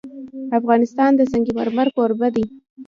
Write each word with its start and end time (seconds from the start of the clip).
افغانستان 0.59 1.11
د 1.15 1.21
سنگ 1.31 1.47
مرمر 1.57 1.87
کوربه 1.95 2.27
دی. 2.35 2.45